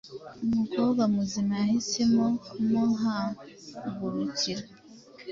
[0.45, 4.63] umukobwa muzima yahisemo kumuhagurukira